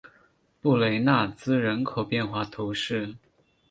[0.59, 3.13] 布雷纳兹人口变化图示